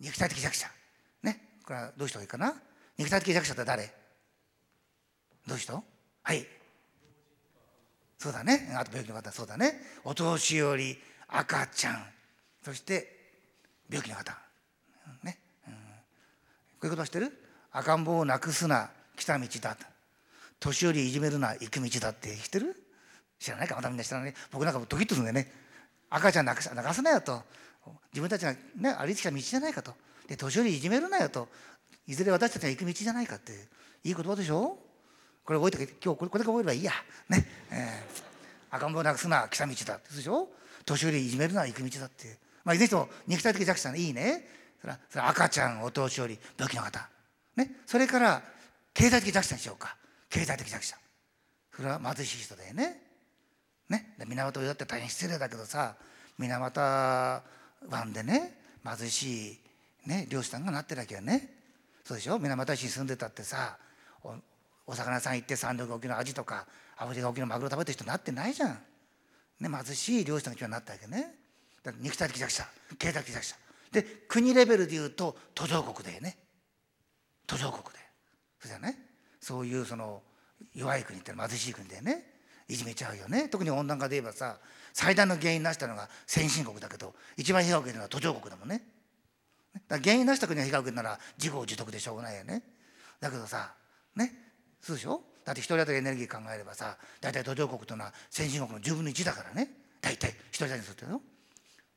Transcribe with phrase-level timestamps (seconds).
[0.00, 0.66] 肉体的弱者。
[1.22, 1.40] ね。
[1.64, 2.54] これはどういう人がいいかな？
[2.98, 3.84] 肉体的弱者って誰？
[3.86, 3.92] ど
[5.48, 5.82] ういう人？
[6.22, 6.46] はい。
[8.18, 8.72] そうだね。
[8.74, 9.80] あと病気の方そうだね。
[10.04, 10.98] お年寄り
[11.28, 12.06] 赤ちゃん。
[12.64, 13.08] そして
[13.88, 14.36] 病気の方。
[15.22, 15.38] ね、
[15.68, 15.78] うん、こ
[16.82, 17.32] ういうことは知ってる？
[17.72, 19.76] 赤ん坊をなくすな来た道だ
[20.58, 22.34] 年寄りいじめるな行く道だって。
[22.36, 22.74] 知ってる？
[23.38, 23.76] 知らないか？
[23.76, 24.34] またみんな知らない。
[24.50, 25.52] 僕なんかドキッとするんだよね。
[26.08, 27.42] 赤ちゃん泣か泣かすなよと。
[28.12, 29.94] 自分たちが、ね、歩いてきた道じゃないかと。
[30.28, 31.48] で年寄りいじめるなよと。
[32.06, 33.52] いずれ私たちが行く道じゃないかって。
[34.04, 34.78] いい言葉でしょ？
[35.44, 36.92] これ覚えて今日これこれだけ覚えればいいや。
[37.28, 40.48] ね、えー、赤ん坊なくすな来た道だでしょ？
[40.84, 42.38] 年寄りいじめるな行く道だって。
[42.64, 44.48] まあいずれにしても肉体的弱者いいね。
[44.80, 47.08] それはそれは赤ちゃんお年寄り病気の方。
[47.56, 47.70] ね。
[47.86, 48.42] それから
[48.94, 49.96] 経済的弱者にしようか。
[50.28, 50.96] 経済的弱者
[51.76, 53.00] それは貧しい人だよね。
[53.88, 54.14] ね。
[54.18, 55.94] 水俣病だって大変失礼だけどさ
[56.38, 57.42] 水俣
[57.88, 59.58] 湾でね貧しい、
[60.06, 61.50] ね、漁師さんがなってるわけよね。
[62.04, 62.38] そうでしょ？
[62.38, 63.76] 水俣市に住んでたってさ
[64.86, 66.66] お魚さん行って三陸沖のアジとか
[66.96, 68.78] アフリカ沖のマグロ食べてる人になってないじゃん、
[69.60, 71.34] ね、貧しい漁師さんが今日なったわけね。
[71.82, 72.64] だから肉体的弱者
[72.98, 73.56] 経済的弱者。
[73.92, 76.36] で国レベルでいうと途上国でね。
[77.46, 77.90] 途上国で
[78.60, 78.98] そうじゃね
[79.40, 80.22] そういうその
[80.74, 82.34] 弱い国って貧しい国でね。
[82.68, 83.48] いじめちゃうよね。
[83.48, 84.58] 特に温暖化で言えばさ
[84.96, 88.80] 最大の原因なしたのが先進国だけど一番被害を受けるのは途上国だもんね。
[89.88, 92.62] だ原因なした国が被害を受けるなら自業自得でしょうがないよね。
[93.20, 93.74] だけどさ
[94.14, 94.32] ね
[94.80, 95.20] そうでしょ？
[95.44, 99.68] だって一人当たりエネルギー考えればさ大体途上国というのは先進国の10分の1だからね。
[100.00, 101.20] 大体一人当たりにするとよ。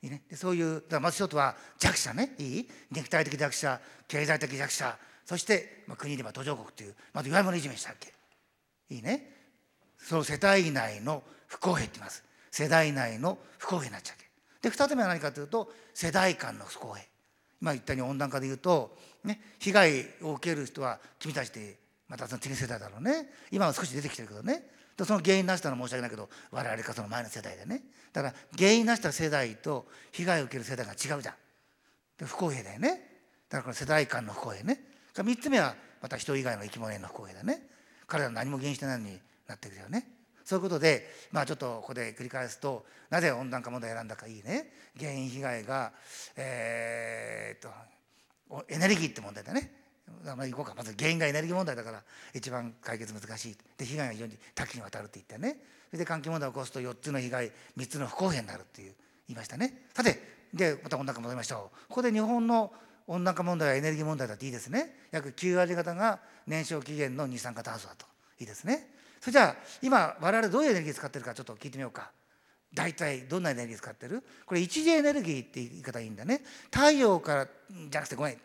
[0.02, 2.34] いいね、でそういうだまず一つは弱者ね。
[2.36, 2.68] いい？
[2.90, 4.98] 肉体的弱者経済的弱者。
[5.24, 8.12] そして、まあ、国では途上国っていうまず弱い者いじめしたっけ。
[8.94, 9.32] いいね。
[9.96, 12.24] その世帯内の不公平って言います。
[12.50, 14.20] 世代内の不公平になっちゃう
[14.62, 17.06] で2つ目は何かというと世代間の不公平。
[17.60, 21.76] 今言ったように温暖化でいうと、ね、被害を受ける人は君たちで
[22.08, 23.28] またその次世代だろうね。
[23.50, 24.64] 今は少し出てきてるけどね。
[24.96, 27.82] でその原因なしたのは申し訳ないけど我々かその前の世代でね。
[28.12, 31.34] だから原因なした世代と被害を受ける世代が違うじゃん。
[32.18, 32.88] で不公平だよね。
[32.88, 34.80] だからこの世代間の不公平ね。
[35.14, 37.62] 3つ目はまた人以外の生き物への不公平だね。
[38.06, 40.06] 彼らは何も原因してないのになってくるよね。
[40.50, 44.72] そういうことでまあちょっとここで繰り返すとなぜ温暖化問題を選んだかいいね。
[44.98, 45.92] 原因被害が
[46.34, 47.70] えー、っ
[48.50, 49.72] とエネルギーって問題だね。
[50.24, 50.74] まあ、行こうか。
[50.76, 52.02] まず原因がエネルギー問題だから
[52.34, 53.56] 一番解決難しい。
[53.78, 55.56] で被害が非常に多岐にわたるって言ってね。
[55.90, 58.94] それで環境問題を起こすと4つの被害3つの不公平になるっていう
[59.28, 59.84] 言いましたね。
[59.94, 60.20] さて
[60.52, 61.86] でまた温暖化戻りましょう。
[61.86, 62.72] ここで日本の
[63.06, 64.96] 温暖化問題はエネルギー問題だっていいですね。
[65.12, 66.18] 約9割方が
[66.48, 68.04] 燃焼期限の二酸化炭素だと。
[68.40, 68.98] いいですね。
[69.20, 72.10] それじゃあ今我々どういうエネルギー使ってるかちょっと聞いてみようか。
[72.72, 74.22] 大体どんなエネルギー使ってる？
[74.46, 76.40] これ一次エネルギーって言い方いいんだね。
[76.72, 78.38] 太陽からじゃなくてごめん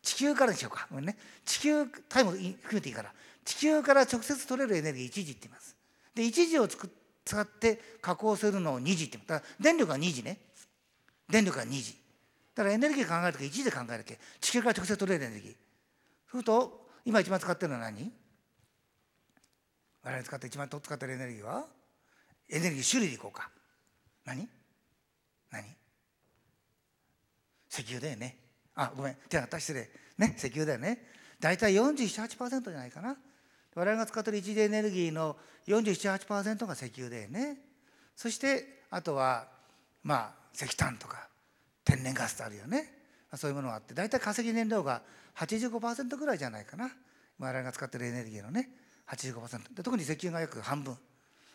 [0.00, 0.86] 地球からにしようか。
[0.90, 1.16] ごめんね。
[1.44, 3.12] 地球タイム含めていいから。
[3.44, 5.76] 地球から直接取れるエネルギー一次って言います。
[6.14, 6.88] で一次を使
[7.40, 9.28] って加工するのを二次って言う。
[9.28, 10.38] だから電力が二次ね。
[11.28, 11.98] 電力が二次。
[12.54, 14.18] だからエネルギー考えるとき一時で考えるけ。
[14.40, 15.52] 地球から直接取れるエネルギー。
[15.52, 18.12] そうすると今一番使ってるのは何？
[20.04, 21.64] 我々使って一番使ってるエネルギーは？
[22.50, 23.50] エネルギー種類でいこうか。
[24.24, 24.48] 何？
[25.50, 25.64] 何？
[27.70, 28.36] 石油だよね。
[28.74, 29.16] あごめん。
[29.28, 30.34] 手がった失礼ね？
[30.36, 31.06] 石油だよね。
[31.40, 33.16] 大体478%じゃないかな。
[33.74, 35.36] 我々が使ってる一次エネルギーの
[35.66, 37.58] 478%が石油だよね。
[38.16, 39.46] そしてあとは
[40.02, 41.28] まあ石炭とか
[41.84, 42.92] 天然ガスってあるよね。
[43.34, 45.00] そういうものがあって大体化石燃料が
[45.36, 46.90] 85%ぐらいじゃないかな。
[47.38, 48.68] 我々が使ってるエネルギーのね。
[49.08, 50.96] 85%で特に石油が約半分。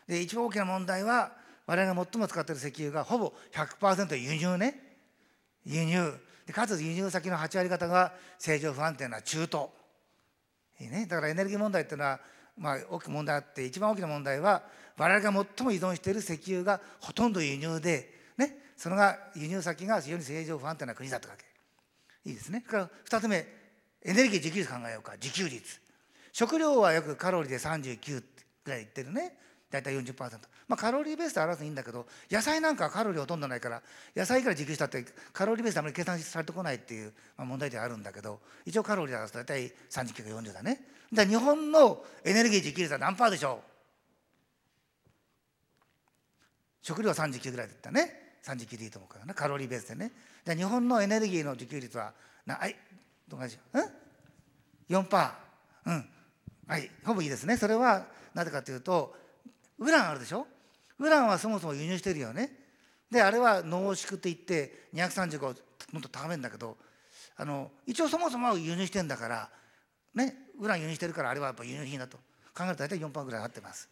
[0.08, 1.32] で一番大きな問題は
[1.66, 5.00] 我々が最も使っている石油がほぼ100%輸入ね。
[5.66, 6.14] 輸入。
[6.46, 9.68] でかつ輸入先の8割方が正常不安定な中東。
[10.80, 12.20] いい、ね、だからエネルギー問題っていうのは、
[12.58, 14.64] まあ、大きな問題あって一番大きな問題は
[14.98, 21.46] 我々が最も依存している石油がほとんど輸入で、ね、そのが輸入先が非常に正常不安定な国だったわけ。
[22.30, 22.62] いいですね。
[22.62, 23.46] から2つ目。
[24.04, 25.14] エネルギー自給率考えようか。
[25.14, 25.82] 自給率。
[26.38, 28.24] 食料はよくカロリーで39
[28.64, 29.36] ぐらいいってるね。
[29.72, 30.38] 大体40%
[30.68, 33.82] まあカロリーベースで表すいいんだけど野菜なんかはカロリーほとんどないから
[34.16, 35.04] 野菜から自給したって
[35.34, 40.80] カロリーベースであまり計算されてこないっていう、まあ、問題であるんだけど一応カロリーで表すと大体39か40だね。
[41.12, 43.62] だ日本のエネルギー自給率は何パーでしょ
[46.84, 46.86] う？
[46.86, 48.38] 食料は39ぐらいだったね。
[48.46, 49.34] 39でいいと思うからね。
[49.34, 50.12] カロリーベースでね。
[50.46, 52.14] で日本のエネルギーの自給率は
[52.46, 52.76] なはい
[53.28, 55.90] どうかしよう4パー。
[55.90, 56.10] うん。
[56.68, 57.58] はいほぼいいですね。
[57.58, 59.16] それはなぜかというと
[59.80, 60.46] ウランあるでしょ？
[61.00, 62.52] ウランはそもそも輸入してるよね。
[63.10, 65.54] であれは濃縮って言って235を
[65.94, 66.76] もっと高めるんだけど
[67.38, 69.50] あの一応そもそも輸入してんだから
[70.14, 72.18] ねウラン輸入してるからあれはやっぱ輸入品だと。
[72.54, 73.88] 考えると大体4%ぐらい合ってます。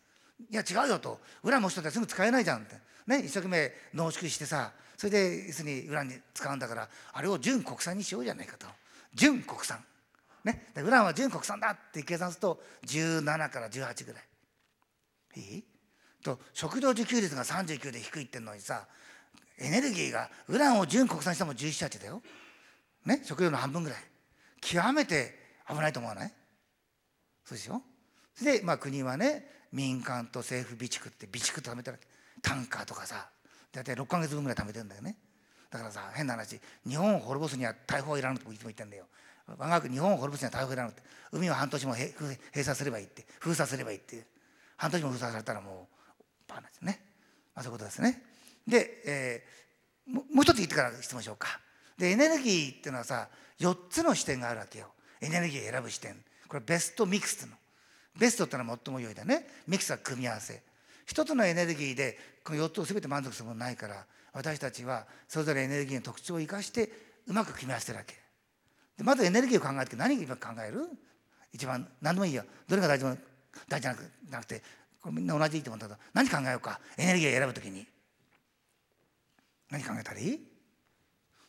[0.52, 1.20] いや違うよと。
[1.44, 2.76] ウラン持ちとってすぐ使えないじゃんって。
[3.08, 8.66] ね一生懸命濃縮してさそれで要するにウランに使うんだからあれを純国産にしようじゃないかと。
[9.14, 9.78] 純国産。
[10.46, 10.72] ね。
[10.78, 14.24] ウランは純国産だって計算すると17から18ぐらい。
[15.42, 15.64] いい
[16.24, 18.88] と食料自給率が39で低いってんのにさ
[19.58, 22.22] エネルギーがウランを純国産しても1718だよ、
[23.06, 24.00] ね、食料の半分ぐらい。
[24.62, 25.34] 極めて
[25.68, 26.34] 危ないと思わない？
[27.44, 27.82] そうですよ
[28.34, 32.08] それで、まあ、国はね民間と政府備蓄って備蓄貯めてるわけ。
[32.42, 33.30] タンカーとかさ
[33.72, 35.18] 大体6か月分ぐらい貯めてるんだよね。
[35.70, 39.06] だからさ変な話日本を滅ぼすには大砲いらぬといつも言ってんだよ。
[39.48, 41.02] 我が国日本を滅ぼすには大砲いらぬって。
[41.32, 42.12] 海は半年も閉
[42.54, 43.26] 鎖すればいいって。
[43.40, 44.26] 封鎖すればいいって
[44.78, 47.02] 半年も封鎖されたらもうバーなんですね、
[47.56, 48.22] まあ、そういうことですね。
[48.68, 51.60] で、えー、もう一つ言ってから質問しようか。
[51.98, 54.88] でエネルギーっていうのはさ4つの視点があるわけよ。
[55.22, 56.16] エネルギーを選ぶ視点。
[56.48, 57.58] これベストミックスっていうの。
[58.18, 59.48] ベストってのは最も良いだね。
[59.68, 60.62] ミックスは組み合わせ。
[61.06, 66.90] 一つのエネルギーでこの4つを全て満足するものないから私たちはそれぞれエネルギーの特徴を生かして
[67.28, 68.25] うまく組み合わせてるわけ。
[68.98, 70.88] でまずエネルギーを考える時何を今考える？
[71.54, 72.44] 一番何でもいいよ。
[72.68, 73.06] どれが大事
[73.68, 73.96] 大事じゃ
[74.32, 74.62] なくて
[75.02, 76.80] これみんな同じいいと思うんだけど何考えようか？
[76.98, 77.88] エネルギーを選ぶ時に。
[79.70, 80.40] 何考えたらいい？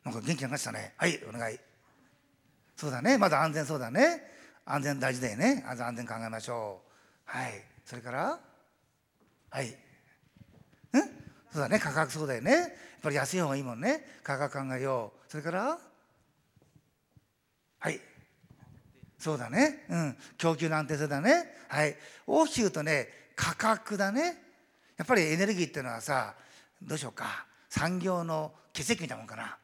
[0.04, 0.94] なんか元気なかしたね。
[0.96, 1.58] はいお願い。
[2.76, 3.18] そうだね。
[3.18, 4.22] まず安全そうだね。
[4.64, 5.64] 安全大事だよね。
[5.66, 6.90] まず安全考えましょう。
[7.24, 7.62] はい。
[7.84, 8.38] それから
[9.50, 9.68] はい。
[10.92, 11.02] うん？
[11.52, 11.78] そうだね。
[11.78, 12.52] 価格そうだよね。
[12.52, 12.70] やっ
[13.02, 14.04] ぱり安い方がいいもんね。
[14.22, 15.30] 価格考えよう。
[15.30, 15.78] それから
[17.86, 18.00] はい。
[19.16, 19.84] そうだね。
[19.88, 20.16] うん。
[20.38, 21.44] 供給の安定性だね。
[21.68, 21.94] はい。
[22.26, 23.06] 大きく言うとね
[23.36, 24.36] 価格だね。
[24.96, 26.34] やっぱりエネルギーっていうのはさ
[26.82, 27.46] どうしようか。
[27.68, 29.56] 産業の血液みたいなもんかな。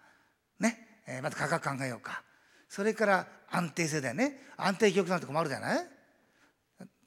[0.61, 2.23] ね、えー、まず価格考えようか。
[2.69, 4.39] それから安定性だよね。
[4.57, 5.87] 安定供給なんて困るじゃない？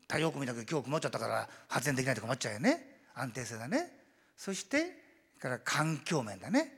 [0.09, 3.05] 太陽光見たけど今日曇っちゃったから発電できないと困っちゃうよね。
[3.13, 3.89] 安定性だね。
[4.35, 4.83] そして
[5.39, 6.73] から環境面だね。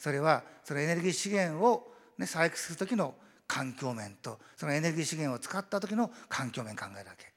[0.00, 3.14] それはそのエネルギー資源を、ね、採掘する時の
[3.52, 7.30] 環境面とそのエネルギー資源を使った時の環境面考えるわけ。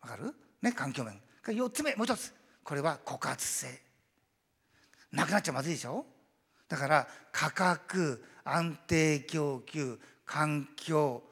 [0.00, 0.34] わかる？
[0.62, 1.20] ね環境面。
[1.44, 2.32] 4つ目もう一つ。
[2.64, 3.82] これは枯渇性。
[5.12, 6.06] なくなっちゃまずいでしょ？
[6.66, 11.22] だから価格安定供給環境、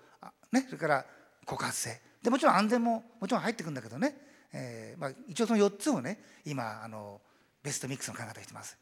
[0.53, 1.07] ね、それから
[1.47, 2.01] 枯渇性。
[2.23, 4.15] でもちろん安全ももちろん入ってくるんだけどね、
[4.53, 7.23] えーまあ、一応その4つをね今あの
[7.63, 8.77] ベストミックスの考え方してます。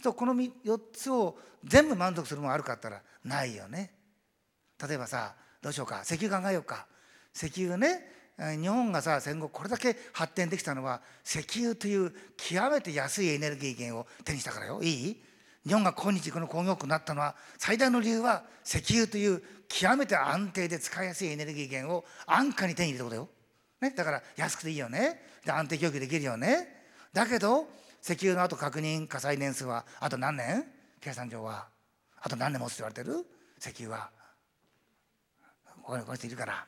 [0.00, 3.93] とこの4つを全部満足するものあるかったらないよね。
[4.86, 6.02] 例えばさどうしようか。
[6.02, 6.86] 石油考えようか。
[7.34, 8.12] 石油ね
[8.60, 14.82] 日本がさ戦後これだけ発展できたのは石油という極めて安いエネルギー源を手にしたからよ。
[14.82, 15.24] いい？
[15.66, 23.28] 日本が今日この工業国になったのは最大の理由は石油という極めて安定で使いやすいエネルギー源を安価に手に入れたことよ、
[23.80, 25.22] ね、だから安くていいよね。
[25.44, 26.68] で安定供給できるよね。
[27.12, 27.66] だけど
[28.02, 30.64] 石油のあと確認火災年数はあと何年？
[31.00, 31.66] 計算上は。
[32.20, 33.24] あと何年持つって言われてる？
[33.58, 34.10] 石油は。
[35.84, 36.66] この人いるから。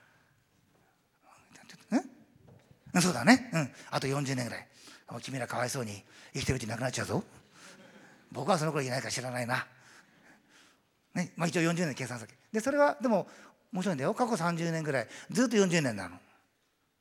[2.94, 3.02] うん？
[3.02, 3.50] そうだね。
[3.52, 3.70] うん。
[3.90, 4.68] あと40年ぐらい。
[5.22, 6.02] 君らかわいそうに
[6.34, 7.22] 生きてるうちに亡くなっちゃうぞ。
[8.32, 9.66] 僕はその頃いないか知らないな。
[11.14, 11.32] ね？
[11.36, 12.34] まあ、一応40年計算先。
[12.52, 13.26] でそれはでも
[13.72, 14.14] 面白いんだよ。
[14.14, 15.08] 過去30年ぐらい。
[15.30, 16.16] ずっと40年なの。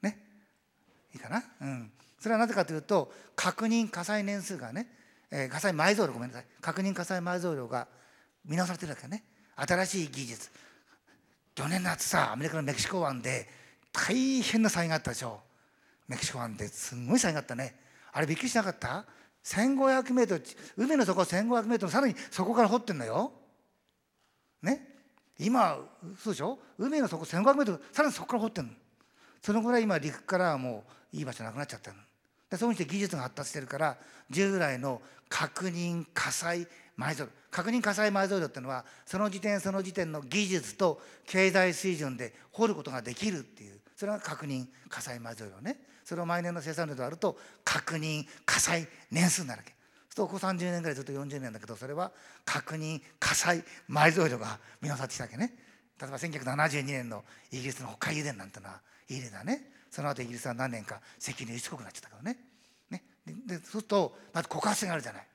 [0.02, 0.18] ね？
[1.14, 1.44] いいかな？
[1.62, 1.92] うん。
[2.20, 4.88] それはなぜかというと確認火災年数がね、
[5.32, 6.46] えー、火災埋蔵量ごめんなさい。
[6.62, 7.88] 確認火災埋蔵量が
[8.46, 9.24] 見直されてるわけね。
[9.56, 10.50] 新しい技術。
[11.56, 13.48] 去年の夏さアメリカのメキシコ湾で
[13.94, 15.40] 大変な災害があったでしょ
[16.06, 17.76] メキシコ湾ですんごい災害あったね。
[18.12, 19.06] あれびっくりしなかった
[19.46, 20.44] ？1500メートル
[20.78, 23.32] 海の底1500メートルさらにそこから掘ってんのよ。
[24.62, 24.96] ね？
[25.40, 25.78] 今
[26.22, 26.60] そうでしょ？
[26.78, 28.74] 海の底1500メートルさらにそこから掘ってんの。
[29.42, 30.84] そのぐらい今陸からはも
[31.14, 31.96] ういい場所なくなっちゃってる
[32.50, 33.98] でそういうふうにして技術が発達してるから
[34.30, 45.80] 従来の確認火災埋蔵確認火災埋蔵量っていうのはその時点その時点の技術と経済水準で掘ることができるっていうそれが確認火災埋蔵量ね。
[46.04, 49.72] それを毎年の生産量であると確認火災年数になるわけ。
[49.72, 49.78] そう
[50.10, 52.12] するとここ30年ぐらいずっと40年だけどそれは
[52.46, 55.54] 確認火災埋蔵量が見直さってきたわけね。
[56.00, 59.72] 例えば1972年のイギリスの北海油田なんてのはいい例だね。
[59.90, 62.38] その後イギリスは何年か石油の輸出国になっちゃったからね。
[62.92, 63.04] ね。
[63.26, 65.28] でそうするとまず枯渇性があるじゃない。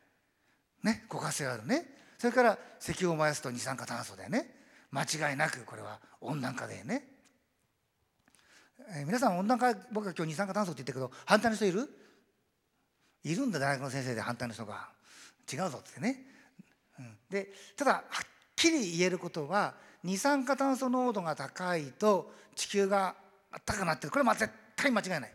[0.83, 1.87] ね枯渇性があるね。
[2.19, 4.47] それから石油を燃やすと二酸化炭素だよね。
[4.91, 7.07] 間違いなくこれは温暖化だよね。
[8.93, 11.89] えー、皆さん温暖化僕は今日二酸化炭素って言ってるけど反対の人いる？
[13.25, 14.89] いるんだ大学の先生で反対の人が。
[15.53, 16.21] 違うぞってね、
[17.01, 23.17] うん、でただはっきり言えることは二酸化炭素濃度が高いと地球が
[23.67, 24.13] 暖かくなってる。
[24.13, 25.33] これは絶対間違いない。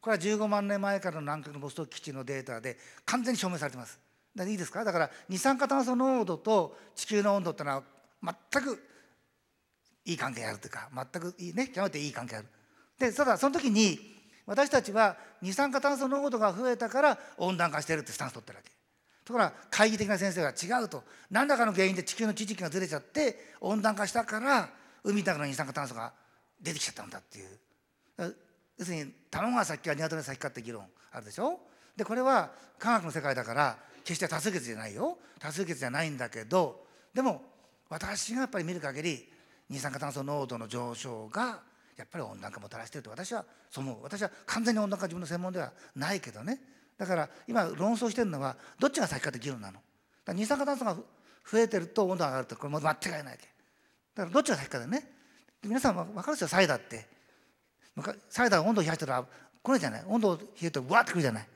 [0.00, 3.98] これは15万年前からの南極のボストン基地のデータで完全に証明されてます。
[4.36, 7.82] だいいですかだから二酸化炭素濃度と地球の温度っていうのは
[8.52, 8.82] 全く
[10.04, 12.46] いい関係あるというか全くいいね極めていい関係ある。
[12.98, 13.98] でただその時に
[14.46, 18.70] 私たちは二酸化炭素濃度が増えたから温暖化してるってスタンス取ってるわけ。
[19.24, 21.04] ところが懐疑的な先生が違うと。
[21.30, 24.70] 何らかの原因で地球の地軸がずれちゃって温暖化したから
[25.04, 26.12] 海の中の二酸化炭素が
[26.60, 28.36] 出てきちゃったんだっていう。
[28.78, 31.60] 要するに卵が先か鶏が先かって議論あるでしょ？
[31.96, 33.78] でこれは科学の世界だから
[34.10, 35.18] 決して多数決じゃないよ。
[35.38, 37.42] 多数決じゃないんだけどでも
[37.88, 39.28] 私がやっぱり見る限り
[39.68, 41.60] 二酸化炭素濃度の上昇が
[41.96, 44.02] やっぱり温暖化もたらしてると私はそう思う。
[44.02, 46.58] 私は完全に温暖化自分の専門ではないけどね。
[46.98, 49.78] だから今論争してるのはどっちが先かって議論なの。
[50.34, 50.96] 二酸化炭素が
[51.48, 53.48] 増えてると温度が上がるとこれも間違いないわけ。
[54.14, 55.08] だからどっちが先かだよね。
[55.62, 57.06] 皆さん分かるですよサイダーって。
[58.28, 59.24] サイダーが温度を冷やしたら
[59.62, 60.04] これじゃない。
[60.08, 61.48] 温度を冷えるとわってくるじゃない。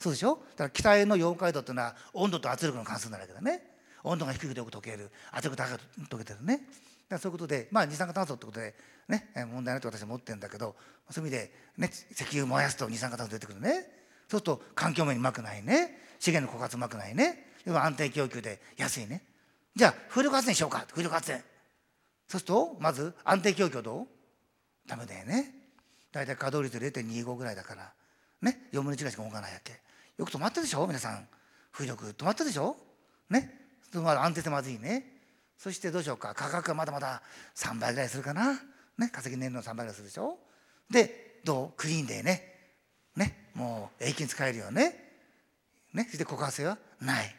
[0.00, 0.36] そうでしょ？
[0.56, 3.62] だから北への溶解度っていうのは温度と圧力の関数なわけだね。
[4.04, 5.10] 温度が低くてよく溶ける。
[5.32, 6.60] 圧力高く溶けてるね。
[7.08, 8.74] だそういうことで、まあ、二酸化炭素ってことで、
[9.08, 10.76] ね、問題ないと私は思ってるんだけど
[11.10, 13.90] そういう意味で、ね、石油燃やすと二酸化炭素出てくるね。
[14.28, 15.98] そうすると環境面うまくないね。
[16.20, 17.46] 資源の枯渇うまくないね。
[17.64, 19.22] 要は安定供給で安いね。
[19.74, 20.84] じゃあ風力発電しようか。
[20.90, 21.42] 風力発電。
[22.28, 24.06] そうするとまず安定供給どう？
[24.86, 25.54] ダメだよね。
[26.12, 27.92] 大体稼働率0.25ぐらいだから。
[28.42, 29.80] ね4分の1ぐらいしか動かないわけ。
[30.16, 30.86] よく止まったでしょ？
[30.86, 31.28] 皆さん。
[31.72, 32.76] 風力止まったでしょ？
[33.30, 33.54] ね？
[33.92, 35.04] 安定してまずいね。
[35.56, 36.34] そしてどうしようか？
[36.34, 37.22] 価格はまだまだ
[37.54, 38.54] 3倍ぐらいするかな、
[38.98, 40.38] ね、化石燃料の3倍ぐらいするでしょ？
[40.90, 41.76] でどう？
[41.76, 42.42] クリーンでね。
[43.16, 43.50] ね？
[43.54, 44.94] もう永久に使えるよね。
[45.92, 46.04] ね？
[46.04, 46.78] そして枯渇性は？
[47.00, 47.34] ない。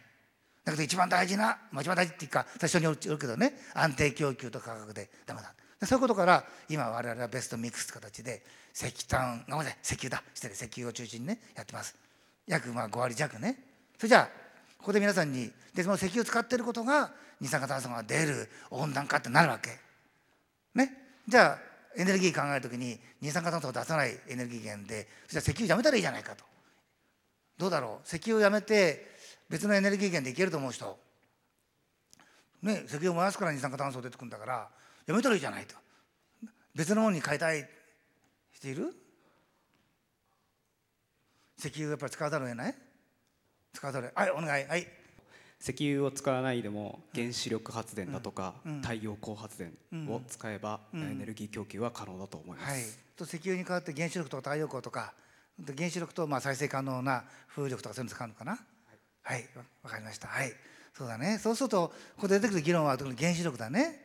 [0.65, 3.53] だけど一番大事な、まあ、一番大事っていうか最初によるけどね。
[3.73, 5.09] 安定供給と価格で。
[5.25, 5.53] ダメだ。
[5.85, 8.43] そういうことから今我々はベストミックスって形で
[8.87, 11.95] 石炭ごめんなさい石油だ失礼石油を中心にねやってます
[12.47, 13.57] 約まあ5割弱ね
[13.97, 14.29] それじゃあ
[14.77, 19.77] ここで皆さんにでその石油を使っていることが二酸化炭素が出る温暖化ってなるわけ。
[20.75, 20.93] ね、
[21.27, 21.59] じゃあ
[21.95, 26.43] エネルギー考える時に二酸化炭素を出さないエネルギー源でそしたら石油やめたらいいじゃないかと。
[27.57, 29.05] どうだろう石油をやめて
[29.49, 30.97] 別のエネルギー源でいけると思う人。
[32.61, 34.69] ね、石油を燃やすから二酸化炭素出てくるんだから
[35.05, 35.75] やめたらいいじゃないと。
[36.75, 37.67] 別のものに変えたい
[38.59, 38.93] 人いる？
[41.57, 42.75] 石油やっぱり使わざるを得ない？
[43.73, 44.65] 使わざるはいお願い。
[44.65, 44.87] はい。
[45.61, 49.73] 石油を使わないでも原子力発電だとか太陽光発電
[50.07, 52.81] を使えばエネルギー供給は可能だと思います、はい、
[53.17, 55.13] と石油に代わって原子力とか太陽光とか
[55.75, 58.51] 原子力とまあ再生可能な風力とかそういうの使うのかな？
[59.23, 59.49] はい。
[59.55, 60.29] わ、はい、かりました。
[60.29, 60.53] はい。
[60.93, 61.39] そうだね。
[61.39, 63.99] そうするとここで出てくる議論は特に原子力だね。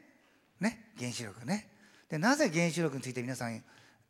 [0.58, 0.90] ね？
[0.98, 1.68] 原子力ね。
[2.10, 3.62] でなぜ原子力について皆さん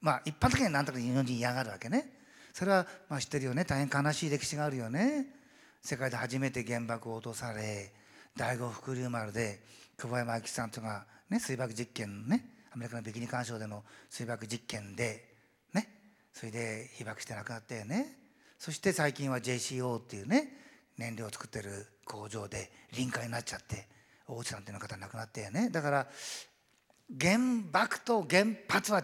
[0.05, 2.05] まあ一般的には何とか日本人嫌がるわけね。
[2.53, 3.65] それはまあ知ってるよね。
[3.65, 5.27] 大変悲しい歴史があるよね。
[5.81, 7.91] 世界で初めて原爆を落とされ
[8.37, 9.61] 第五福竜丸で
[9.97, 12.45] 久保山明さんとか、ね、水爆実験ね
[12.75, 15.25] アメリカのビキニ干渉での水爆実験で
[15.73, 15.89] ね
[16.35, 18.19] それで被爆して亡くなったよね。
[18.59, 20.53] そして最近は JCO っていうね
[20.99, 23.87] 燃料を作ってる工場で臨界になっちゃって
[24.29, 25.71] 大内さんっていう方亡くなったよね。
[25.71, 26.07] だから
[27.19, 27.39] 原
[27.73, 29.03] 爆と原発は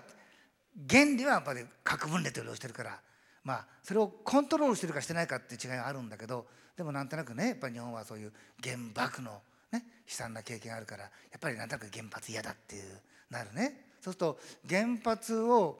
[0.89, 3.00] 原理はやっぱり核分裂をしてるから
[3.45, 6.47] まあそれをコントロールしてるかしてないかっていう違いがあるんだけど
[6.77, 9.41] でもなんとなくねやっぱり日本はそういう原爆の、
[9.73, 12.83] ね、悲惨な経験があるからやっぱりなんとなく原発嫌だっていう
[13.31, 13.87] なるね。
[14.00, 15.79] そうすると原発を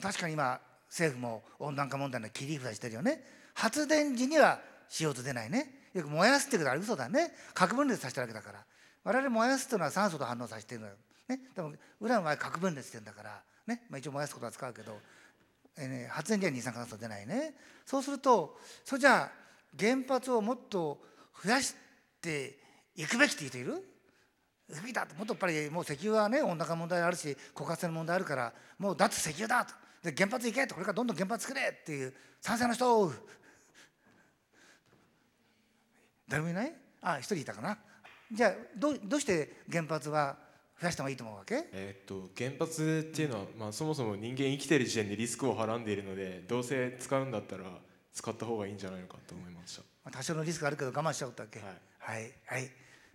[0.00, 3.22] 確かに今政府も温暖化問題の切り札してるよね。
[3.54, 5.82] 発電時には CO2 出ないね。
[5.94, 7.32] よく燃やすっていうことは嘘だね。
[7.54, 8.64] 核分裂させたわけだから。
[9.04, 10.94] 我々燃やすっていうのは酸素と反応させてるのよ、
[11.28, 14.98] ね、でも裏の場合核分裂してるんだから、ねまあ、一応燃やすことは使うけど、
[15.78, 17.54] えーね、発電時は二酸化炭素出ないね。
[17.86, 19.30] そうするとそれじゃあ
[19.78, 21.00] 原発をもっと
[21.44, 21.74] 増やし
[22.20, 22.58] て
[22.96, 23.82] いくべきって人いる？
[24.68, 29.74] 不備だともっとやっぱりもう石油はね温暖化問題あるし枯渇の問題あるからもう脱石油だと。
[30.02, 30.74] で原発行けと。
[30.74, 33.12] これからどんどん原発作れっていう賛成の人
[36.28, 36.74] 誰もいない？
[37.02, 37.78] あ一人いたかな。
[38.32, 40.36] じゃあどどうして原発は
[40.80, 41.64] 増やした方がいいと思うわけ？
[41.72, 47.64] えっと原発っていうのは、まあ、そもそも人間生きてる時点でリスクをはらんでいるのでどうせ使うんだったら
[48.12, 50.10] 使った方がいいんじゃないのかと思いました。
[50.10, 51.60] 多少のリスクあるけど我慢しちゃったっけ？
[51.60, 52.70] はい、はい、はい、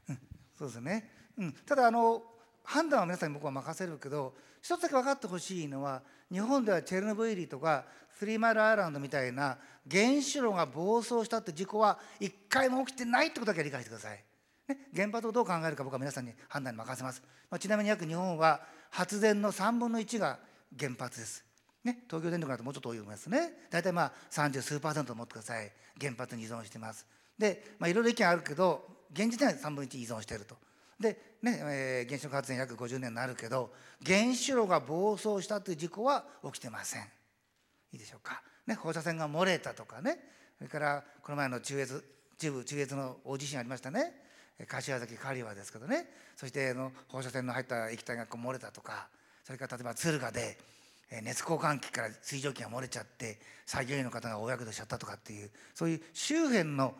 [0.10, 0.20] うん、
[0.58, 1.10] そうですね。
[1.38, 2.24] うん、ただあの
[2.64, 7.86] 判断は皆さんに僕は任せるけど、一つだけ分かってほしいのは、日本ではチェルノブイリとか
[8.18, 9.58] スリーマイルアイランドみたいな
[9.90, 14.24] 原子炉が暴走したって事故は一回も起きてないってことだけ理解してください。
[14.68, 20.40] ね、原発をどう考えるか僕は皆さんに判断に任せます、まあ、ちなみに約日本は発電の3分の1が
[20.78, 21.46] 原発です。
[21.84, 23.54] ね、東京電力だともうちょっと多いと思いますね。
[23.70, 25.72] 大体まあ30数パーセント持ってください。
[26.00, 27.06] 原発に依存してます。
[27.38, 30.58] で、まあ、いろいろ意見あるけど現時点は3分の1依存していると。
[31.00, 33.72] で、ねえー、原子力発電約50年になるけど
[34.06, 37.04] 原子炉が暴走したという事故は起きてません。
[37.94, 40.20] いいでしょうか、ね、放射線が漏れたとかね。
[40.58, 42.04] それからこの前の中越
[42.38, 44.27] 中部中越の大地震ありましたね。
[44.66, 46.08] 柏崎刈羽ですけどね。
[46.36, 49.08] そしての放射線の入った液体がこう漏れたとか
[49.44, 50.58] それから例えば敦賀で
[51.24, 56.94] 熱交換器から水蒸気が漏れちゃって作業員の方が大やけどしちゃったとかっていうそういう周辺の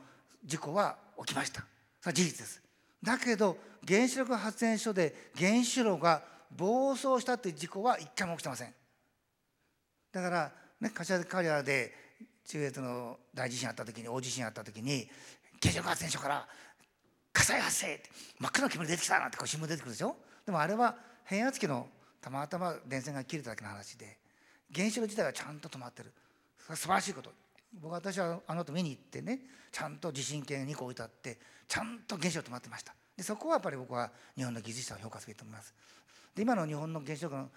[0.46, 1.62] 事故は起きました。
[2.00, 2.62] それは事実です。
[3.04, 6.24] だけど原子力発電所で原子炉が
[6.56, 8.74] 暴走したっていう事故は一回も起きてません。
[10.12, 11.94] だからね柏崎刈羽で
[12.46, 15.10] 中越の大地震あった時に大地震あった時に
[15.62, 16.48] 原子力発電所から
[17.38, 18.02] 火災発生
[18.40, 20.16] 真っ赤な煙出てきたなんてこう新聞出てくるでしょ？
[20.44, 21.88] でもあれは変圧器の
[22.20, 24.18] たまたま電線が切れただけの話で
[24.74, 26.12] 原子炉自体はちゃんと止まってる。
[26.58, 27.32] 素晴らしいこと。
[27.80, 29.40] 僕私はあの後見に行ってね
[29.72, 32.96] ちゃんと地震計2個置いてあってちゃんと原子炉止まってました。
[33.16, 35.76] でそこはやっぱり僕は日本の技術者を評価すべきと思います。
[36.34, 37.50] で今の日本の原子力の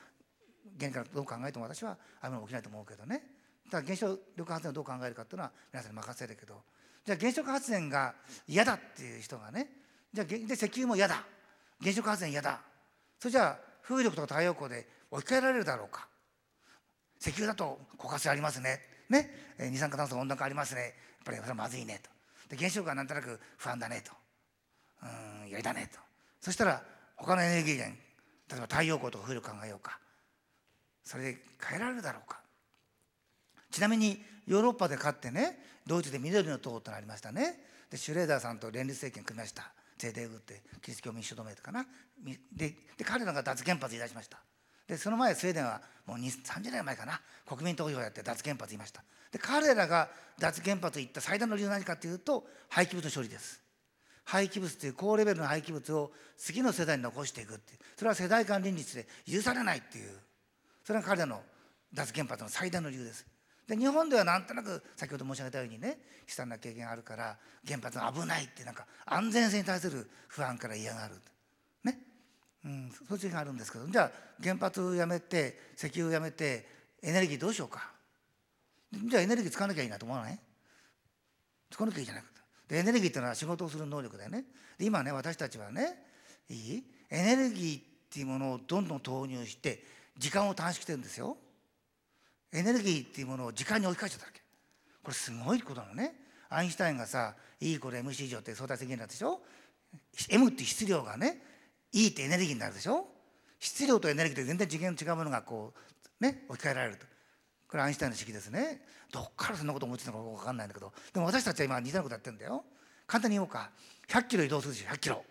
[0.78, 3.22] 原からどう考えても私はああいうの起きないと思うけどね。
[3.70, 6.60] ただ原子力発電をどう考えるかっていうのは皆さんに任せるけど
[7.04, 8.14] じゃあ原子力発電が
[8.46, 9.68] 嫌だっていう人がね
[10.12, 11.24] じゃあで石油も嫌だ。
[11.80, 12.60] 原子力発電嫌だ。
[13.18, 16.08] それじゃあ風力とか太陽光で置き換えられるだろうか。
[17.20, 18.80] 石油だと枯渇ありますね。
[19.08, 19.30] ね。
[19.58, 20.80] 二酸化炭素温暖化ありますね。
[20.80, 20.92] やっ
[21.24, 22.00] ぱりそれはまずいね。
[22.02, 22.10] と。
[22.48, 24.12] で原子力はなんとなく不安だねと。
[25.02, 25.98] うんやりだねと。
[26.40, 26.82] そしたら
[27.16, 27.96] 他のエネルギー源
[28.50, 29.98] 例えば太陽光とか風力考えようか。
[31.04, 32.40] それで変えられるだろうか。
[33.70, 35.56] ちなみにヨーロッパで勝ってね
[35.90, 37.58] ドイツで緑の党となりましたね。
[37.90, 39.72] でシュレーダーさんと連立政権組みました。
[39.98, 41.84] ゼーデグってキリスト教民主同盟とかな。
[42.54, 44.38] でで彼らが脱原発言い出しました。
[44.86, 47.20] でその前スウェーデンはもう30年前かな。
[47.44, 49.02] 国民投票やって脱原発言いました。
[49.32, 53.60] で彼らが脱原発言った最大の理由は何かというと廃棄物処理です。
[54.26, 57.78] 廃棄物という高レベルの廃棄物を次の世代に残していくっていう。
[57.96, 60.16] それは世代間倫理で許されないっていう。
[60.84, 61.42] それが彼らの
[61.92, 63.26] 脱原発の最大の理由です。
[63.70, 71.14] で日本ではなんとなく先ほど申し上げたようにね悲惨な経験あるから原発が危ないってなんか安全性に対する不安から嫌がる。
[71.84, 71.98] ね、
[72.64, 74.10] うん、そういうがあるんですけどじゃあ
[74.42, 76.66] 原発やめて石油やめて
[77.00, 77.92] エネルギーどうしようか。
[78.92, 80.38] じゃあエネルギー使わなきゃいいなと思わない？
[81.70, 84.46] 使わなきゃいいじゃないかとでエネルギーっていうのは仕事をする能力だよね。
[84.78, 85.94] で今ね私たちはね
[86.48, 86.84] いい？
[87.08, 89.84] エネルギーっていうものをどんどん投入して
[90.18, 91.36] 時間を短縮してるんですよ。
[92.52, 94.40] エネルギーっていうものを時間に置き換えちゃったわけ。
[95.02, 96.14] これすごいことなのね。
[96.48, 99.40] アインシュタインがさ E イコール MC 以上って相対性原理でしょ
[100.28, 101.40] ？M って質量がね
[101.92, 103.06] E ってエネルギーになるでしょ？
[103.58, 105.72] 質量とエネルギーって全然次元違うものがこ
[106.20, 107.06] うね置き換えられると。
[107.68, 108.82] これアインシュタインの式ですね。
[109.12, 110.92] どっからそんなこと思ってたのか分かんないんだけど。
[111.12, 112.64] でも私たちは今似たようなことやってるんだよ。
[113.06, 113.70] 簡単に言おうか。
[114.08, 115.24] 100キロ移動するでしょ？100キロ。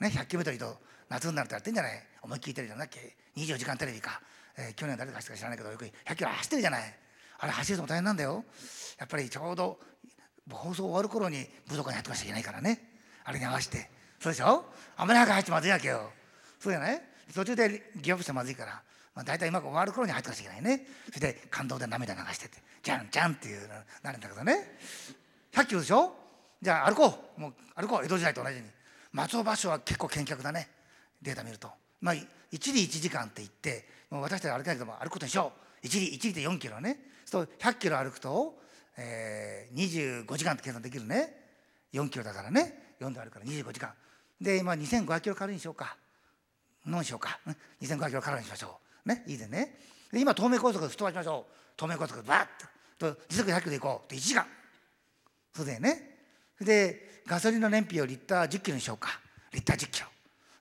[0.00, 0.76] ね100キロメートル移動。
[1.10, 1.92] 夏になるとやってんじゃない？
[2.22, 4.20] 思いっきりテレビじゃなっけ24時間テレビか。
[4.56, 6.94] えー、去年誰かしか知らないけどよく100キロ走ってるじゃない。
[7.38, 8.44] あれ走るのも大変なんだよ。
[8.98, 9.78] やっぱりちょうど
[10.50, 12.80] 放送終わる頃に武道館に入ってましちゃいけないからね。
[13.24, 13.90] あれに合わせて。
[14.20, 14.64] そうでしょ？
[14.96, 16.12] あんまり早く入ってまずいわけよ。
[16.60, 17.02] そうじゃない？
[17.34, 18.82] 途中でギアップしてまずいから、
[19.14, 20.86] まあ、大体うまく終わる頃に入ってましちゃいけないね。
[21.12, 22.58] それで感動で涙流してて。
[22.82, 23.68] じゃんじゃんっていう
[24.02, 24.78] なるんだけどね。
[25.52, 26.14] 100キロでしょ？
[26.62, 27.40] じゃあ歩こう。
[27.40, 28.04] もう歩こう。
[28.04, 28.62] 江戸時代と同じに。
[29.12, 30.68] 松尾芭蕉は結構見客だね。
[31.22, 31.70] データ見ると。
[32.04, 32.14] まあ
[32.52, 35.86] 一里1時間って言ってもう私たち歩けないけども歩くことにしよう。
[35.86, 36.98] 一里一里で4キロね。
[37.24, 38.58] そう100キロ歩くと、
[38.98, 41.34] えー、25時間って計算できるね。
[41.94, 42.96] 4キロだからね。
[43.00, 43.90] 4であるから25時間。
[44.38, 45.96] で今2500キロカロリーにしようか。
[46.84, 47.40] 何しようか。
[47.80, 49.08] 2500キロカロリーにしましょう。
[49.08, 49.24] ね。
[49.26, 49.78] いいでね。
[50.12, 51.52] で今東名高速吹っ飛ばしましょう。
[51.78, 52.46] 東名高速バッ
[52.98, 53.18] と。
[53.30, 54.04] 時速100キロで行こう。
[54.04, 54.44] って1時間。
[55.54, 56.18] そうだよね。
[56.60, 59.18] でガソリンの燃費をリッター10キロにしようか。
[59.54, 60.08] リッター10キロ。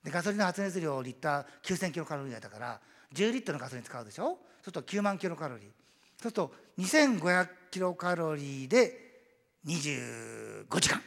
[0.04, 2.80] でガソリンの発熱量リッター9000キロカロリーだから
[3.14, 4.24] 10リットルのガソリン使うでしょ？
[4.24, 5.66] そうすると9万キロカロリー。
[5.68, 5.74] そう
[6.22, 9.00] すると2500キロカロリーで
[9.66, 11.02] 25時間。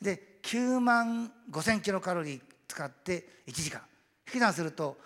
[0.00, 3.82] で9万5000キロカロリー使って1時間。
[4.26, 4.96] 引き算すると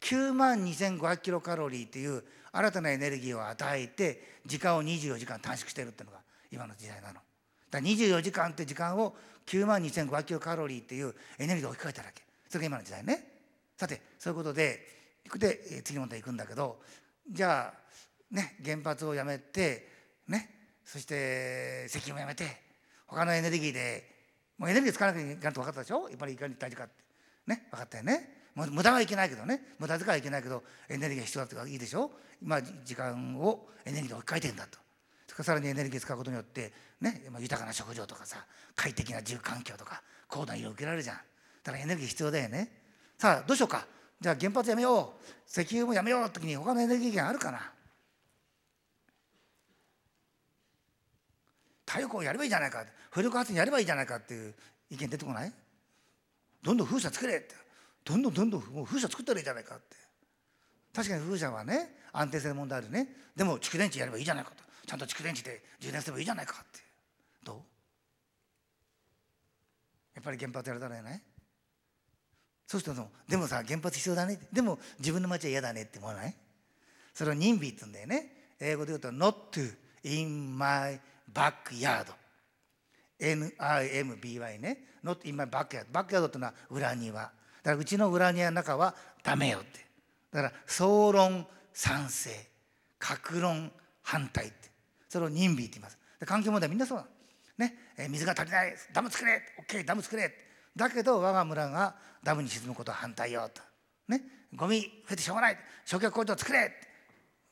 [0.00, 7.14] 9万2500キロカロリーっていう新たなエネルギーを与えて時間を24時間短縮してるっていうのが今の時代なの。
[7.14, 7.24] だか
[7.72, 9.14] ら24時間って時間を
[9.46, 12.22] 9万2500キロカロリーっていうエネルギーを置き換えただけ。
[12.52, 13.24] それが今の時代ね。
[13.78, 14.86] さてそういうことで
[15.36, 16.80] で次の問題行くんだけど
[17.30, 19.88] じゃあね原発をやめて
[20.28, 20.50] ね
[20.84, 22.44] そして石油もやめて
[23.06, 24.04] 他のエネルギーで
[24.58, 26.10] もうエネルギー使わなきゃいけないと分かったでしょ？
[26.10, 26.92] やっぱりいかに大事かって。
[27.46, 28.42] ね分かったよね。
[28.54, 29.74] 無駄はいけないけどね。
[29.78, 32.10] 無駄遣いはいけないけどエネルギーが必要だっていいでしょ？
[32.42, 34.78] 今時間をエネルギーで置き換えてんだと。
[35.26, 38.44] それからさらにエネルギー使うことによってね豊かな食料とかさ
[38.76, 41.16] 快適な住環境とか高度な医療を受けられるじゃん。
[41.62, 42.70] だからエネルギー必要だよね。
[43.18, 43.86] さあどうしようか。
[44.20, 45.22] じゃあ原発やめよう。
[45.48, 47.72] 石油もやめようって時に他のエネルギー源あるかな。
[51.86, 52.84] 太陽光やればいいじゃないか。
[53.10, 54.54] 風力発電やればいいじゃないかっていう
[54.90, 55.52] 意見出てこない？
[56.62, 57.54] どんどん風車作れって。
[58.04, 59.96] どんどんどんどんもう風車作ったらいいじゃないかって。
[60.94, 63.08] 確かに風車はね安定性の問題あるね。
[63.36, 64.62] でも蓄電池やればいいじゃないかと。
[64.86, 66.80] ちゃんと蓄電池で充電すればいいじゃないかって。
[67.44, 67.56] どう？
[70.14, 71.22] やっぱり原発やれたらやない？
[72.72, 74.38] そうするとでもさ原発必要だね。
[74.50, 76.34] でも自分の町は嫌だねって思わない？
[77.12, 78.54] それを NIMBY って言うんだよね。
[78.58, 80.98] 英語で言うと Not in my
[81.30, 82.06] backyard
[83.20, 84.78] NIMBY ね。
[85.04, 87.20] Not in my backyard バックヤードっていうのは裏庭。
[87.20, 87.32] だか
[87.72, 89.84] らうちの裏庭の中はダメよって。
[90.32, 92.30] だから総論賛成。
[92.98, 94.70] 格論反対って。
[95.10, 95.98] それを NIMBY って言います。
[96.24, 97.10] 環境問題みんなそうなの。
[97.58, 98.74] ね、え水が足りない。
[98.94, 99.42] ダム作れ。
[99.68, 100.51] OK ダム作れ。
[100.76, 103.62] だけど我が村がダムに沈むことは反対よと。
[104.08, 104.22] ね。
[104.54, 105.58] ゴミ増えてしょうがない。
[105.84, 106.72] 焼却工場作れ。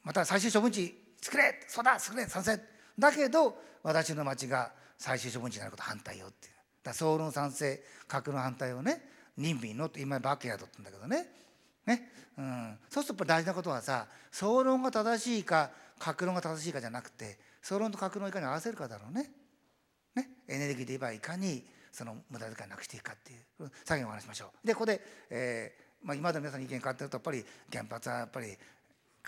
[0.02, 1.60] また最終処分地作れ。
[1.68, 1.98] そうだ。
[1.98, 2.26] 作れ。
[2.26, 2.60] 賛成。
[2.98, 6.54] だけど私の町が最終処分地になること反対よっていう。
[6.82, 9.02] だ総論賛成核の反対をね
[9.36, 11.26] 任備のって今バックヤードって言うんだけどね。
[11.86, 19.30] ね、うん、そうすると大事なことはさ総論が正しいか核論が正しいかじゃなくて総論と核論をいかに合わせるかだろうね。
[20.14, 20.28] ね。
[20.48, 24.66] エネルギーで言えばいかにその無駄遣いなくしていくかっていう作業をお話しましょう。
[24.66, 25.00] でここで、
[25.30, 28.56] えーまあ、今まで皆さんの意見変わってるとやっぱり原発はやっぱり変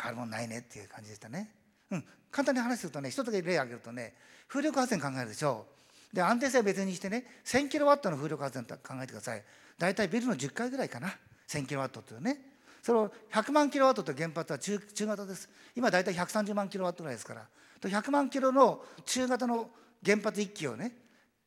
[0.07, 1.51] わるもんないねっていう感じでしたね。
[1.91, 4.15] うん、簡単に話するとね一つだけ例を挙げるとね
[4.49, 5.67] 風力発電考えるでしょ。
[6.13, 9.43] うで安定性は別にしてね1000キロワットの風力発電と考えてください。
[9.79, 11.15] 大体ビルの10階ぐらいかな。
[11.49, 12.39] 1000キロワットっていうね。
[12.83, 15.49] その100万キロワットと原発は中中型です。
[15.77, 17.47] 今大体130万キロワットぐらいですから。
[17.81, 19.71] 100万キロの中型の
[20.05, 20.93] 原発1基をね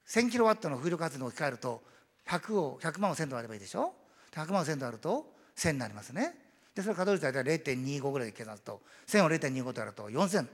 [0.07, 1.81] 1000キロワットの風力発電を置き換えると
[2.27, 3.93] 100を100万を1000度あればいいでしょ
[4.33, 6.35] ？100万を1000度あると1000になりますね。
[6.73, 10.47] でそれ稼働率大体0.25ぐらいで計算すると1000を0.25とやると4000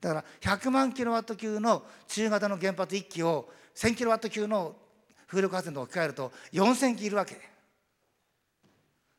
[0.00, 4.74] だから100万キロワット級の中型の原発1基を1000キロワット級の
[5.26, 7.34] 風力発電と置き換えると4000基いるわけ。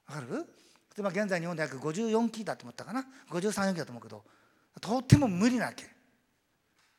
[0.07, 0.27] わかる？
[0.37, 0.43] 例
[0.99, 4.23] えば現在日本で約54基だと思ったかな？53、4基だと思うけど
[4.81, 5.85] とっても無理なわけ。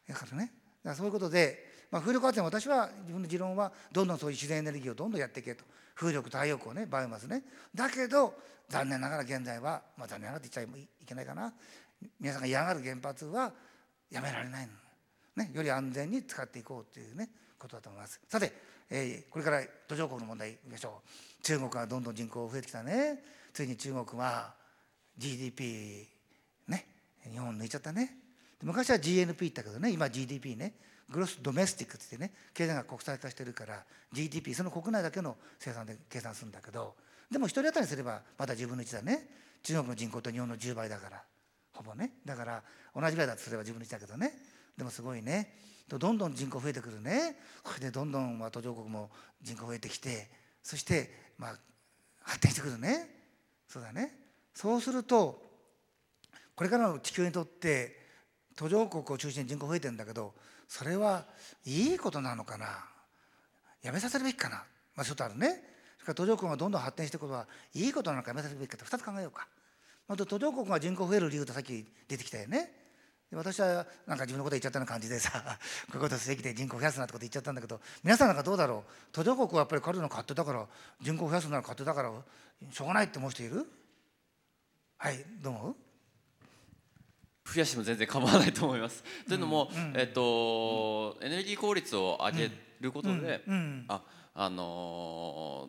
[0.09, 0.45] だからね？
[0.45, 0.55] だか
[0.91, 5.65] らそういうことでまあ、風力発電私は自分の持論はどんどんそういう自然エネルギーをどんどんやっていけと。
[5.95, 7.43] 風力太陽光ねバイオマスね。
[7.75, 8.35] だけど
[8.69, 11.53] 残念ながら現在は、まあ、残念ながらって言っちゃいけないかな。
[12.21, 13.53] 皆さんが嫌がる原発は
[14.11, 14.67] やめられない
[15.37, 18.21] の、ね、より安全に使っていこうというねことだと思います。
[18.29, 18.53] さて、
[18.91, 21.43] えー、これから途上国の問題いきましょう。
[21.43, 23.23] 中国はどんどん人口増えてきたね。
[23.53, 24.55] ついに中国は
[25.17, 26.07] GDP
[26.69, 26.87] ね
[27.29, 28.28] 日本抜いちゃったね。
[28.63, 30.75] 昔は GNP 言ったけどね今 GDP ね
[31.11, 36.95] グロスドメスティックって言ってね経済が国際化してるから GDP その国内だけの生産で計算するんだけど
[37.31, 39.29] でも1人当たりすればまだ10分の1だね。
[39.63, 41.23] 中国の人口と日本の10倍だから
[41.75, 42.13] ほぼね。
[42.25, 42.63] だから
[42.95, 44.33] 同じぐらいだとすれば10分の1だけどね。
[44.77, 45.55] でもすごいね。
[45.89, 47.37] どんどん人口増えてくるね。
[47.63, 49.11] これでどんどん途上国も
[49.43, 50.31] 人口増えてきて
[50.63, 51.59] そしてまあ
[52.23, 53.09] 発展してくるね。
[53.69, 54.15] そうだね。
[54.55, 55.43] そうすると
[56.55, 58.08] これからの地球にとって
[58.59, 60.35] 途上国を中心に人口増えてるんだけど
[60.67, 61.25] それは
[61.65, 62.67] いいことなのかな？
[63.83, 64.65] やめさせるべきかな、
[64.97, 65.63] まあ、ちょっとあるね。
[65.99, 69.47] それから途上国がどんどん発展していくことはいいことなのかやめさせるべきかと2つ考えようか。
[70.09, 72.73] まず途上国が人口増える理由とさっき出てきたよね。
[73.31, 75.31] 私はなんか自分のこと言っちゃったような感じでさ
[75.93, 78.93] こういうことすべきで人口増やすなってこと言っちゃったんだけど皆さんなんかどうだろう？
[79.13, 80.67] 途上国はやっぱり彼の勝手だから
[81.01, 82.11] 人口増やすなら勝手だから
[82.73, 83.67] しょうがないって思う人いる？
[84.97, 85.77] はいどう思う？
[87.55, 89.03] 増やしても全然構わないと思います。
[89.27, 93.43] というのも、えっと、エネルギー効率を上げることで、
[93.89, 94.03] あ
[94.35, 95.69] あの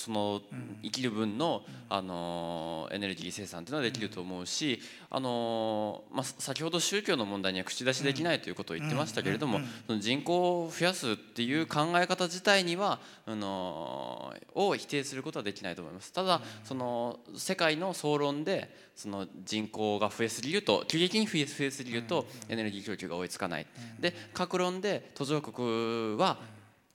[0.00, 0.40] その
[0.82, 16.12] 生きる分の、あのエネルギー生産というのはできると思うし、あのまあ、先ほど宗教の問題には口出しできないということを言ってましたけれども、その人口を増やすっていう考え方自体にはあのを否定することはできないと思います。
[16.12, 23.66] ただその世界の総論でその人口が増えすぎると急激に増え増えすぎるとエネルギー供給が追いつかない。
[23.98, 26.38] で各論で途上国は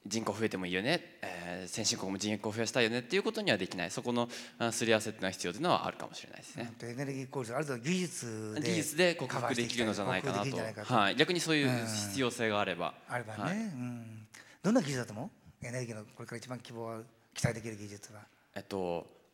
[0.07, 2.99] 人口増えてもいいよね、えー、先進国も人口増やしたいよね。
[2.99, 3.91] っていうことにはできない。
[3.91, 4.29] そこの
[4.71, 6.71] すり合わせっていうのは必要というのはあるかもしれないですね。
[6.83, 10.93] エネルギー効率ある程度技術で技術で克服できるのじゃないかなと。
[10.93, 12.93] はい、逆にそういう必要性があれば。
[13.09, 13.55] あればね、はい。
[13.55, 14.27] うん、
[14.61, 15.65] どんな技術だと思う？
[15.65, 17.01] エネルギーのこれから一番希望は
[17.33, 18.19] 期待できる技術は。
[18.55, 19.24] えっと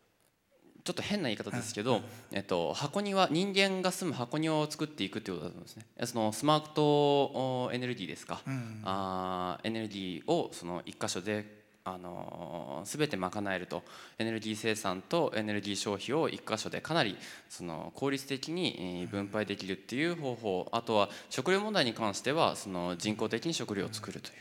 [0.83, 5.85] ちょっと変な言い方ですけど、えっと、箱庭人間が住む箱庭を作っていくっていうことだと思うんですね。
[6.05, 13.83] そのスマートエネルギーですか、うん、あエネルギーをその一箇所であの全て賄えると。
[14.19, 17.17] エネルギー生産とエネルギー消費を一箇所でかなり
[17.49, 20.69] その効率的に分配できるっていう方法。
[20.71, 24.35] あとは食料問題に関してはその人工的に食料を作るという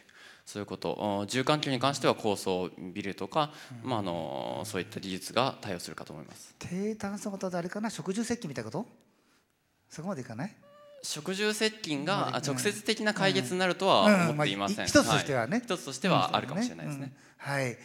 [0.51, 1.27] そういうこと。
[1.29, 3.53] 住環境に関しては高層ビルとか、
[3.85, 6.57] まあ、あのそういった技術が対応するかと思います。
[6.59, 8.87] 低炭素型であれかな食住接近みたいなこと？
[9.89, 10.57] そこまでいかない？
[11.05, 17.77] 食住接近が直接的な解決になるとは思っていません、一つとしてはね、はい、一つとしてはあるかもしれないですね、はい。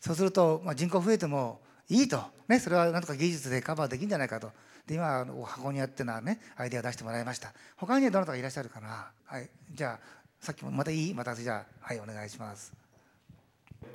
[0.00, 4.52] そうすると、まあ、人口増えてもいいと、ね、それはなんとか技術でカバーできるんじゃないかと。
[4.86, 7.52] で今箱にやってのねアイデアを出してもらいました。
[7.76, 9.10] 他にはどなたがいらっしゃるかな？
[9.24, 9.48] はい。
[9.72, 11.14] じゃあさっきもまたいい？
[11.14, 12.70] またじゃあはいお願いします。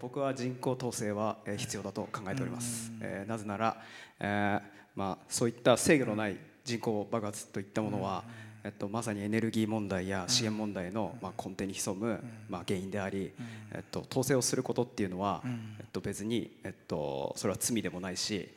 [0.01, 3.77] 僕は人口統制は必要だと考えております、えー、なぜなら、
[4.19, 4.61] えー
[4.95, 8.23] まあ、そういった制御のない人口爆発といったものは、
[8.63, 13.31] えっと、まさにエネルギー問題や資源問題の、まあ、根底に潜む、まあ、原因であり、
[13.71, 15.43] えっと、統制をすることっていうのは、
[15.79, 18.49] えっと、別に、えっと、それは罪でもないし、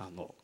[0.00, 0.34] あの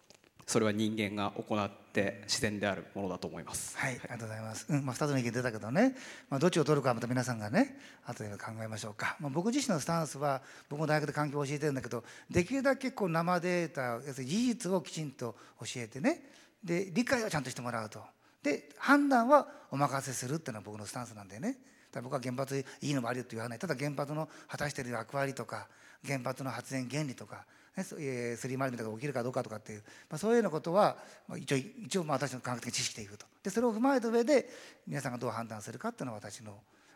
[0.46, 3.76] それは人間が行って自然であるものだと思います。
[3.76, 4.66] はい、ありがとうございます。
[4.68, 5.94] うん、まあ二つの意見出たけどね、
[6.30, 9.16] まあどっちを取るかまた皆さんがね、後で考えましょうか。
[9.20, 16.22] まあ僕自身のスタンスは、僕も大学で環境を教えてるんだけど、できるだけこう生データ、要するに事実をきちんと教えてね、
[16.64, 18.02] で理解をちゃんとしてもらうと。
[18.42, 21.58] で判断はお任せするっていうのは僕のスタンスなんでね。
[22.00, 23.58] 僕は原発いいのもあるよって言わない。
[23.58, 25.68] ただ原発の果たしている役割とか、
[26.06, 27.44] 原発の発電原理とか。
[27.76, 34.46] ね、スリーマルとか起きるかどうかとかっていう、まあ、そういうようなことは、まあ、一応一応まあ私の科学的知識でいくとでそれを踏まえた上で
[34.86, 36.52] 皆さんがどう判断するかっていうのは私の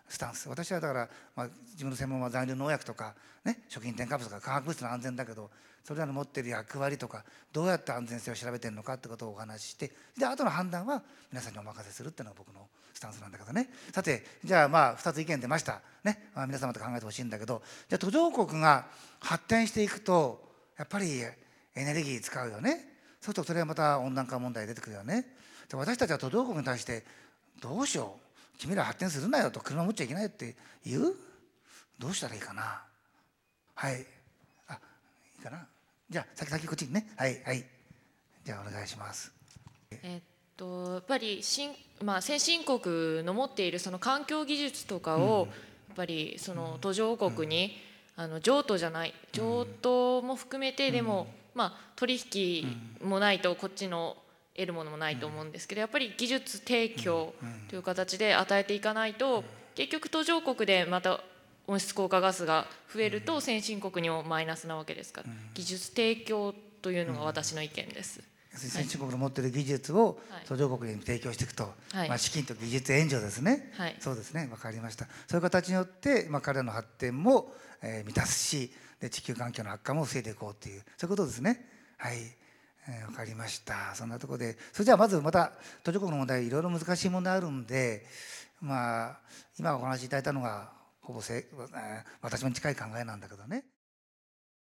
[0.09, 5.51] スタンス私はだから、まあ、自分の専門は残留農薬とか、ね、食品添加物とか化学物質の安全だけど
[5.83, 13.69] それらの持ってる役割とかどうやって安全性を調べてるのかってことをお話ししてで後の判断は皆さんにお任せするっていうのが僕のスタンスなんだけどね。
[13.93, 16.31] さてじゃあまあ2つ意見出ました、ね。
[16.35, 17.63] まあ、皆様と考えてほしいんだけど。
[17.91, 18.87] じゃあ途上国が
[19.21, 20.43] 発展していくと
[20.79, 21.37] やっぱりエ
[21.75, 22.71] ネルギー使うよね。
[22.73, 22.81] そう
[23.25, 25.27] するとそれはまた温暖化問題出てくるよね。
[25.69, 27.05] で私たちは途上国に対して
[27.61, 28.59] どうしよう。
[28.59, 29.61] 君ら発展するなよと。
[29.61, 30.57] 車持っちゃいけないって
[30.87, 31.15] 言う？
[31.99, 32.83] どうしたらいいかな？
[33.75, 34.07] はい。
[34.69, 35.67] あいいかな？
[36.09, 37.07] じゃあ先先こっちにね。
[37.17, 37.63] はいはい。
[38.43, 39.31] じゃあお願いします。
[39.91, 41.71] えっとやっぱり新、
[42.03, 45.49] まあ、先進国の持っているその環境技術とかを、
[45.88, 47.77] やっぱりその途上国に、
[48.19, 52.66] あの譲渡じゃない譲渡も含めてでも、まあ、取引
[53.03, 54.16] もないとこっちの
[54.55, 57.35] 得るものもないと思うんですけどやっぱり技術提供
[57.69, 61.21] という形で与えていかないと結局途上国でまた
[61.66, 68.36] 温室効果ガスが増えると先進国にもマイナスなわけですから技術提供というのが私の意見です。
[68.57, 74.47] 先進国の持っている技術を途上国に提供していくと、はい、まあ、資金と技術援助ですね、はい、そうですね。
[74.51, 75.07] 分かりました。
[75.27, 81.66] そういう形によって、まあ、彼らの発展も、えー、満たすしで地球環境の悪化も防いでいこうというそういうことですね。
[81.99, 82.16] はい、
[82.88, 83.95] えー、分かりました。
[83.95, 88.07] そんなところでそれじゃあまずまた途上国の問題いろいろ難しい問題あるんで
[88.61, 89.21] まあ
[89.59, 93.64] 今お話しいただいたのがほぼせ、えー、私も近い考えなんだけどね